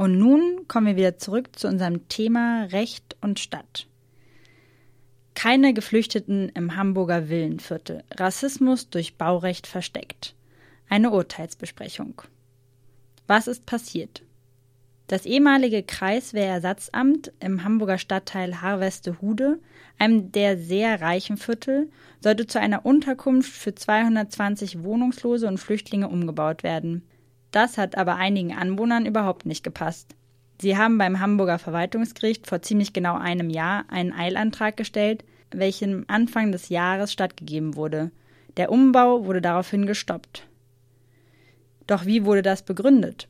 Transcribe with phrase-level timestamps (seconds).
[0.00, 3.86] Und nun kommen wir wieder zurück zu unserem Thema Recht und Stadt.
[5.34, 8.02] Keine Geflüchteten im Hamburger Villenviertel.
[8.12, 10.34] Rassismus durch Baurecht versteckt.
[10.88, 12.22] Eine Urteilsbesprechung.
[13.26, 14.22] Was ist passiert?
[15.06, 19.58] Das ehemalige Kreiswehrersatzamt im Hamburger Stadtteil Harvestehude,
[19.98, 21.90] einem der sehr reichen Viertel,
[22.20, 27.02] sollte zu einer Unterkunft für 220 Wohnungslose und Flüchtlinge umgebaut werden.
[27.50, 30.14] Das hat aber einigen Anwohnern überhaupt nicht gepasst.
[30.60, 36.52] Sie haben beim Hamburger Verwaltungsgericht vor ziemlich genau einem Jahr einen Eilantrag gestellt, welchem Anfang
[36.52, 38.10] des Jahres stattgegeben wurde.
[38.56, 40.46] Der Umbau wurde daraufhin gestoppt.
[41.86, 43.26] Doch wie wurde das begründet?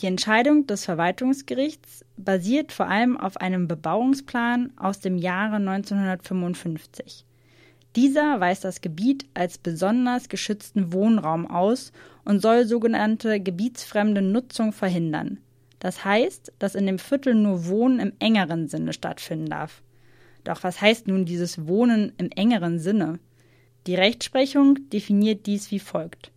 [0.00, 7.26] Die Entscheidung des Verwaltungsgerichts basiert vor allem auf einem Bebauungsplan aus dem Jahre 1955.
[7.94, 11.92] Dieser weist das Gebiet als besonders geschützten Wohnraum aus
[12.24, 15.38] und soll sogenannte gebietsfremde Nutzung verhindern.
[15.78, 19.82] Das heißt, dass in dem Viertel nur Wohnen im engeren Sinne stattfinden darf.
[20.44, 23.18] Doch was heißt nun dieses Wohnen im engeren Sinne?
[23.86, 26.30] Die Rechtsprechung definiert dies wie folgt.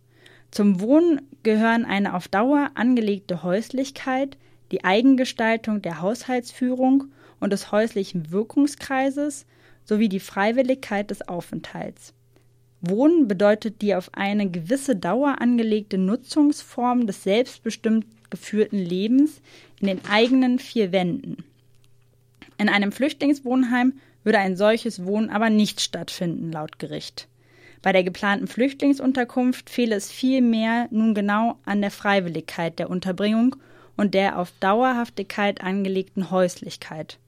[0.50, 4.36] Zum Wohnen gehören eine auf Dauer angelegte Häuslichkeit,
[4.72, 7.04] die Eigengestaltung der Haushaltsführung
[7.40, 9.46] und des häuslichen Wirkungskreises
[9.86, 12.12] sowie die Freiwilligkeit des Aufenthalts.
[12.82, 19.40] Wohnen bedeutet die auf eine gewisse Dauer angelegte Nutzungsform des selbstbestimmt geführten Lebens
[19.80, 21.44] in den eigenen vier Wänden.
[22.58, 27.28] In einem Flüchtlingswohnheim würde ein solches Wohnen aber nicht stattfinden, laut Gericht.
[27.82, 33.56] Bei der geplanten Flüchtlingsunterkunft fehle es vielmehr nun genau an der Freiwilligkeit der Unterbringung
[33.96, 37.18] und der auf Dauerhaftigkeit angelegten Häuslichkeit.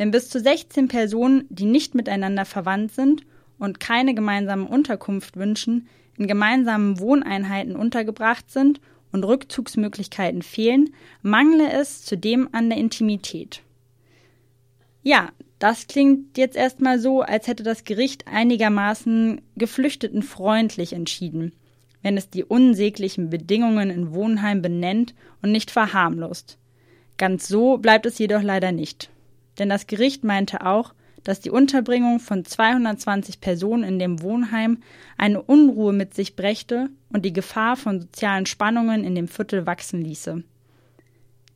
[0.00, 3.26] Wenn bis zu 16 Personen, die nicht miteinander verwandt sind
[3.58, 8.80] und keine gemeinsame Unterkunft wünschen, in gemeinsamen Wohneinheiten untergebracht sind
[9.12, 13.60] und Rückzugsmöglichkeiten fehlen, mangle es zudem an der Intimität.
[15.02, 21.52] Ja, das klingt jetzt erstmal so, als hätte das Gericht einigermaßen Geflüchteten freundlich entschieden,
[22.00, 26.56] wenn es die unsäglichen Bedingungen in Wohnheim benennt und nicht verharmlost.
[27.18, 29.10] Ganz so bleibt es jedoch leider nicht.
[29.60, 34.78] Denn das Gericht meinte auch, dass die Unterbringung von 220 Personen in dem Wohnheim
[35.18, 40.02] eine Unruhe mit sich brächte und die Gefahr von sozialen Spannungen in dem Viertel wachsen
[40.02, 40.42] ließe.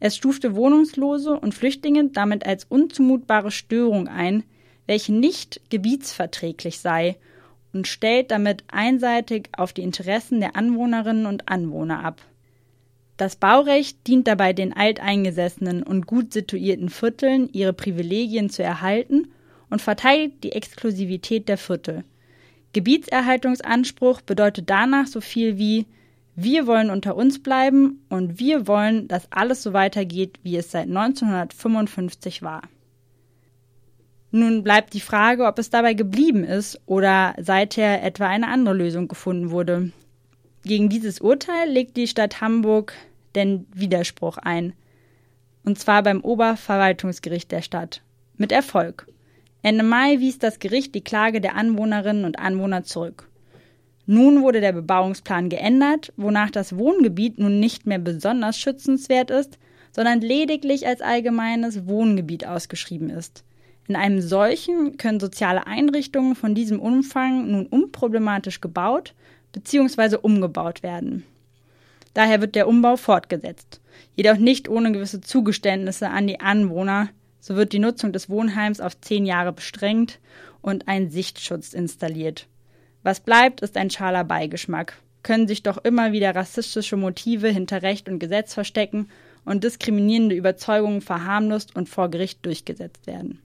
[0.01, 4.45] Es stufte Wohnungslose und Flüchtlinge damit als unzumutbare Störung ein,
[4.87, 7.17] welche nicht gebietsverträglich sei
[7.73, 12.21] und stellt damit einseitig auf die Interessen der Anwohnerinnen und Anwohner ab.
[13.17, 19.29] Das Baurecht dient dabei den alteingesessenen und gut situierten Vierteln, ihre Privilegien zu erhalten
[19.71, 22.05] und verteidigt die Exklusivität der Viertel.
[22.73, 25.87] Gebietserhaltungsanspruch bedeutet danach so viel wie
[26.37, 30.89] wir wollen unter uns bleiben und wir wollen, dass alles so weitergeht, wie es seit
[30.89, 32.63] 1955 war.
[34.33, 39.07] Nun bleibt die Frage, ob es dabei geblieben ist oder seither etwa eine andere Lösung
[39.07, 39.93] gefunden wurde.
[40.67, 42.95] Gegen dieses Urteil legt die Stadt Hamburg
[43.35, 44.73] den Widerspruch ein.
[45.63, 48.01] Und zwar beim Oberverwaltungsgericht der Stadt.
[48.39, 49.07] Mit Erfolg.
[49.63, 53.29] Ende Mai wies das Gericht die Klage der Anwohnerinnen und Anwohner zurück.
[54.07, 59.59] Nun wurde der Bebauungsplan geändert, wonach das Wohngebiet nun nicht mehr besonders schützenswert ist,
[59.93, 63.45] sondern lediglich als allgemeines Wohngebiet ausgeschrieben ist.
[63.87, 69.15] In einem solchen können soziale Einrichtungen von diesem Umfang nun unproblematisch gebaut
[69.55, 70.17] bzw.
[70.21, 71.25] umgebaut werden.
[72.13, 73.81] Daher wird der Umbau fortgesetzt,
[74.15, 77.09] jedoch nicht ohne gewisse Zugeständnisse an die Anwohner,
[77.41, 80.21] so wird die Nutzung des Wohnheims auf zehn Jahre bestrengt
[80.63, 82.47] und ein Sichtschutz installiert.
[83.03, 84.95] Was bleibt, ist ein schaler Beigeschmack.
[85.23, 89.09] Können sich doch immer wieder rassistische Motive hinter Recht und Gesetz verstecken
[89.45, 93.41] und diskriminierende Überzeugungen verharmlost und vor Gericht durchgesetzt werden.